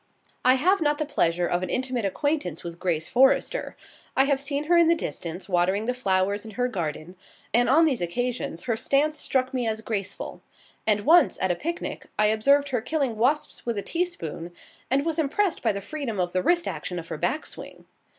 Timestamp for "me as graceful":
9.53-10.41